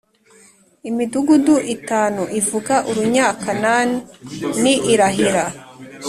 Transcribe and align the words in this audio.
Imidugudu 0.89 1.55
itanu 1.75 2.21
ivuga 2.39 2.75
urunyakan 2.89 3.87
ni 4.63 4.73
irahira 4.93 5.45